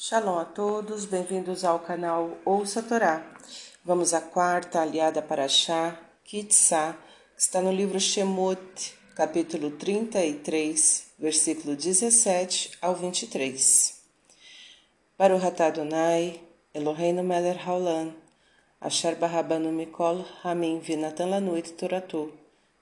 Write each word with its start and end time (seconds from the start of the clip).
Shalom 0.00 0.38
a 0.38 0.44
todos, 0.44 1.06
bem-vindos 1.06 1.64
ao 1.64 1.80
canal 1.80 2.38
Ouça 2.44 2.80
Torá. 2.80 3.20
Vamos 3.84 4.14
à 4.14 4.20
quarta 4.20 4.80
aliada 4.80 5.20
para 5.20 5.48
Chá, 5.48 5.98
Kitsá, 6.22 6.96
que 7.34 7.42
está 7.42 7.60
no 7.60 7.72
livro 7.72 7.98
Shemot, 7.98 8.94
capítulo 9.16 9.72
33, 9.72 11.04
versículo 11.18 11.74
17 11.74 12.78
ao 12.80 12.94
23. 12.94 14.00
Para 15.16 15.34
o 15.34 15.38
Ratadonai, 15.38 16.42
Eloheinu 16.72 17.24
Meler 17.24 17.58
Haolam, 17.68 18.14
Asher 18.80 19.16
Barabanu 19.16 19.72
Mikol 19.72 20.24
Ramin 20.44 20.78
Vinatan 20.78 21.28
Lanuit 21.28 21.72
Toratu, 21.72 22.32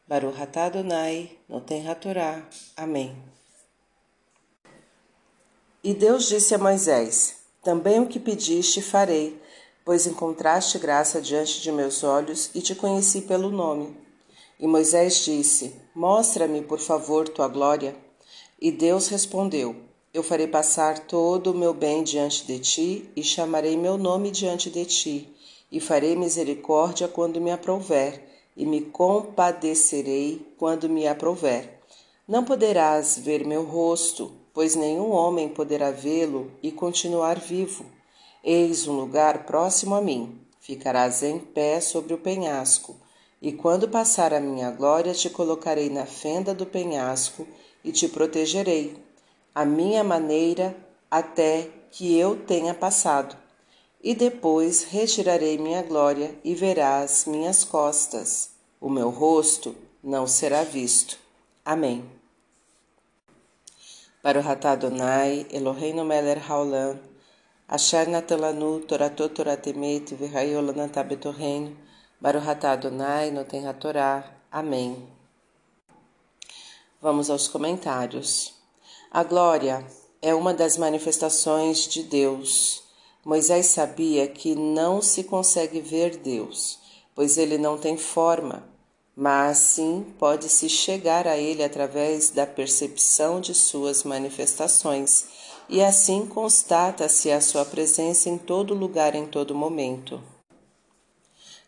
Baruch 0.07 0.39
Hatadonai, 0.39 1.31
Noten 1.49 1.89
Hatorá. 1.89 2.47
Amém. 2.77 3.17
E 5.87 5.95
Deus 5.95 6.29
disse 6.29 6.53
a 6.53 6.59
Moisés: 6.59 7.37
Também 7.63 8.01
o 8.01 8.09
que 8.09 8.19
pediste 8.19 8.83
farei, 8.83 9.41
pois 9.85 10.05
encontraste 10.05 10.81
graça 10.81 11.21
diante 11.21 11.63
de 11.63 11.71
meus 11.71 12.03
olhos 12.03 12.51
e 12.57 12.61
te 12.61 12.75
conheci 12.75 13.21
pelo 13.21 13.53
nome. 13.53 13.97
E 14.59 14.67
Moisés 14.67 15.25
disse: 15.25 15.77
Mostra-me, 15.95 16.61
por 16.61 16.81
favor, 16.81 17.29
tua 17.29 17.47
glória. 17.47 17.95
E 18.61 18.73
Deus 18.73 19.07
respondeu: 19.07 19.77
Eu 20.13 20.25
farei 20.25 20.49
passar 20.49 21.07
todo 21.07 21.53
o 21.53 21.57
meu 21.57 21.73
bem 21.73 22.03
diante 22.03 22.45
de 22.45 22.59
ti, 22.59 23.09
e 23.15 23.23
chamarei 23.23 23.77
meu 23.77 23.97
nome 23.97 24.33
diante 24.33 24.69
de 24.69 24.85
ti, 24.87 25.33
e 25.71 25.79
farei 25.79 26.17
misericórdia 26.17 27.07
quando 27.07 27.41
me 27.41 27.53
aprouver, 27.53 28.25
e 28.57 28.67
me 28.67 28.81
compadecerei 28.81 30.53
quando 30.59 30.89
me 30.89 31.07
aprouver. 31.07 31.79
Não 32.27 32.43
poderás 32.43 33.17
ver 33.17 33.47
meu 33.47 33.63
rosto, 33.63 34.33
pois 34.57 34.75
nenhum 34.75 35.11
homem 35.11 35.51
poderá 35.51 35.91
vê-lo 35.91 36.51
e 36.63 36.73
continuar 36.73 37.39
vivo. 37.39 37.85
Eis 38.43 38.89
um 38.89 38.97
lugar 38.97 39.45
próximo 39.45 39.95
a 39.95 40.01
mim. 40.01 40.41
Ficarás 40.59 41.23
em 41.23 41.39
pé 41.39 41.79
sobre 41.79 42.15
o 42.15 42.19
penhasco, 42.19 42.97
e 43.43 43.53
quando 43.53 43.87
passar 43.87 44.33
a 44.33 44.41
minha 44.41 44.71
glória, 44.71 45.13
te 45.13 45.29
colocarei 45.29 45.91
na 45.91 46.07
fenda 46.07 46.55
do 46.55 46.65
penhasco 46.65 47.47
e 47.85 47.93
te 47.93 48.09
protegerei, 48.09 48.97
a 49.55 49.67
minha 49.67 50.03
maneira, 50.03 50.75
até 51.11 51.69
que 51.91 52.17
eu 52.19 52.35
tenha 52.35 52.73
passado. 52.73 53.37
E 54.03 54.15
depois 54.15 54.85
retirarei 54.85 55.59
minha 55.59 55.83
glória 55.83 56.35
e 56.43 56.55
verás 56.55 57.27
minhas 57.27 57.63
costas. 57.63 58.53
O 58.81 58.89
meu 58.89 59.11
rosto 59.11 59.77
não 60.03 60.27
será 60.27 60.65
visto. 60.65 61.19
Amém. 61.63 62.17
Baruch 64.27 64.67
Adonai, 64.67 65.47
Eloheinu 65.53 66.05
melech 66.05 66.43
haolam, 66.49 66.99
asher 67.69 68.09
natan 68.09 68.41
lanu 68.41 68.81
toratot 68.85 69.31
toratemet 69.33 70.19
v'hayolanatah 70.19 71.07
betorreino, 71.09 71.77
Baruch 72.21 72.65
Adonai, 72.65 73.31
noten 73.31 73.69
hatorá. 73.69 74.25
Amém. 74.51 74.97
Vamos 77.01 77.31
aos 77.31 77.47
comentários. 77.47 78.53
A 79.13 79.23
glória 79.23 79.87
é 80.21 80.35
uma 80.35 80.53
das 80.53 80.77
manifestações 80.77 81.87
de 81.87 82.03
Deus. 82.03 82.83
Moisés 83.25 83.67
sabia 83.67 84.27
que 84.27 84.57
não 84.57 85.01
se 85.01 85.23
consegue 85.23 85.81
ver 85.81 86.17
Deus, 86.17 86.81
pois 87.15 87.39
ele 87.39 87.59
não 87.59 87.79
tem 87.79 87.97
forma, 87.97 88.65
mas 89.17 89.57
sim 89.57 90.05
pode-se 90.19 90.69
chegar 90.69 91.27
a 91.27 91.39
ele 91.39 91.65
através 91.65 92.29
da 92.29 92.47
percepção 92.47 93.41
de 93.41 93.55
suas 93.55 94.05
manifestações, 94.05 95.25
e 95.71 95.83
assim 95.83 96.27
constata-se 96.27 97.31
a 97.31 97.41
sua 97.41 97.65
presença 97.65 98.29
em 98.29 98.37
todo 98.37 98.75
lugar, 98.75 99.15
em 99.15 99.27
todo 99.27 99.55
momento. 99.55 100.23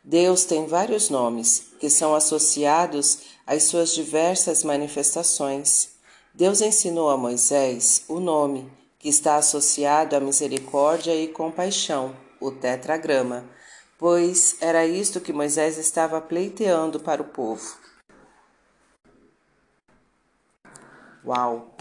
Deus 0.05 0.45
tem 0.45 0.67
vários 0.67 1.09
nomes 1.09 1.73
que 1.81 1.89
são 1.89 2.15
associados 2.15 3.21
às 3.47 3.65
suas 3.65 3.95
diversas 3.95 4.63
manifestações. 4.63 5.91
Deus 6.35 6.61
ensinou 6.61 7.11
a 7.11 7.17
Moisés 7.17 8.05
o 8.09 8.21
nome 8.21 8.71
que 8.99 9.09
está 9.09 9.37
associado 9.37 10.15
à 10.15 10.21
misericórdia 10.21 11.15
e 11.15 11.29
compaixão, 11.29 12.15
o 12.41 12.51
tetragrama 12.51 13.45
pois 13.99 14.57
era 14.61 14.87
isto 14.87 15.21
que 15.21 15.33
Moisés 15.33 15.77
estava 15.77 16.21
pleiteando 16.21 17.01
para 17.01 17.21
o 17.21 17.25
povo. 17.25 17.77
Uau! 21.25 21.77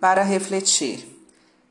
Para 0.00 0.22
refletir. 0.22 1.04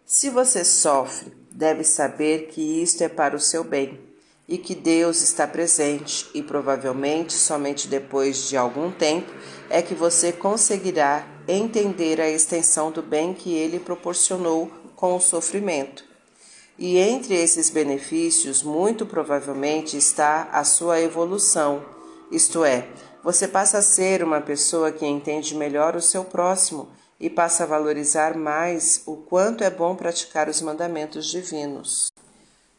Se 0.06 0.30
você 0.30 0.66
sofre, 0.66 1.32
deve 1.50 1.84
saber 1.86 2.50
que 2.50 2.62
isto 2.62 3.02
é 3.02 3.08
para 3.08 3.36
o 3.36 3.40
seu 3.40 3.64
bem 3.64 4.00
e 4.48 4.58
que 4.58 4.76
Deus 4.76 5.22
está 5.22 5.48
presente, 5.48 6.30
e 6.34 6.44
provavelmente 6.44 7.34
somente 7.34 7.88
depois 7.88 8.48
de 8.48 8.56
algum 8.56 8.92
tempo 8.92 9.32
é 9.70 9.82
que 9.82 9.96
você 9.96 10.32
conseguirá 10.32 11.35
entender 11.48 12.20
a 12.20 12.30
extensão 12.30 12.92
do 12.92 13.02
bem 13.02 13.34
que 13.34 13.54
ele 13.54 13.80
proporcionou 13.80 14.72
com 14.96 15.16
o 15.16 15.22
sofrimento. 15.22 16.04
E 16.78 16.98
entre 16.98 17.36
esses 17.36 17.70
benefícios, 17.70 18.64
muito 18.64 19.06
provavelmente 19.06 19.96
está 19.96 20.50
a 20.52 20.64
sua 20.64 21.00
evolução, 21.00 21.86
isto 22.32 22.66
é, 22.66 22.88
você 23.24 23.48
passa 23.48 23.78
a 23.78 23.82
ser 23.82 24.24
uma 24.24 24.42
pessoa 24.42 24.92
que 24.92 25.06
entende 25.06 25.56
melhor 25.56 25.96
o 25.96 26.02
seu 26.02 26.26
próximo 26.26 26.90
e 27.20 27.30
passa 27.30 27.64
a 27.64 27.68
valorizar 27.68 28.36
mais 28.36 29.04
o 29.06 29.16
quanto 29.16 29.64
é 29.64 29.70
bom 29.70 29.96
praticar 29.96 30.50
os 30.50 30.62
mandamentos 30.62 31.28
divinos. 31.28 32.08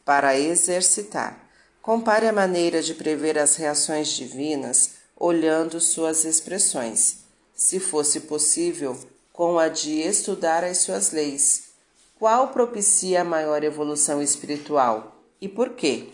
Para 0.04 0.38
exercitar, 0.38 1.48
compare 1.81 2.28
a 2.28 2.33
maneira 2.33 2.83
de 2.83 2.94
prever 2.94 3.38
as 3.38 3.56
reações 3.56 4.09
divinas 4.09 4.93
olhando 5.16 5.81
suas 5.81 6.25
expressões 6.25 7.25
se 7.56 7.80
fosse 7.80 8.20
possível, 8.20 8.96
com 9.32 9.58
a 9.58 9.68
de 9.68 10.00
estudar 10.02 10.62
as 10.62 10.78
suas 10.78 11.10
leis. 11.10 11.70
Qual 12.18 12.48
propicia 12.48 13.22
a 13.22 13.24
maior 13.24 13.64
evolução 13.64 14.22
espiritual 14.22 15.16
e 15.40 15.48
por 15.48 15.70
quê? 15.70 16.08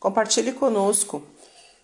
Compartilhe 0.00 0.52
conosco. 0.52 1.22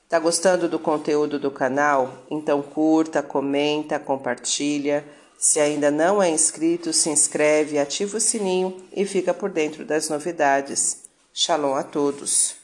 Tá 0.09 0.19
gostando 0.19 0.69
do 0.69 0.79
conteúdo 0.79 1.39
do 1.39 1.51
canal? 1.51 2.25
Então 2.31 2.61
curta, 2.61 3.23
comenta, 3.23 3.99
compartilha. 3.99 5.05
Se 5.39 5.59
ainda 5.59 5.91
não 5.91 6.23
é 6.23 6.29
inscrito, 6.29 6.93
se 6.93 7.09
inscreve, 7.11 7.79
ativa 7.79 8.19
o 8.19 8.21
sininho 8.21 8.77
e 8.95 9.05
fica 9.07 9.33
por 9.33 9.51
dentro 9.51 9.85
das 9.85 10.09
novidades. 10.09 11.05
Shalom 11.33 11.75
a 11.75 11.83
todos. 11.83 12.62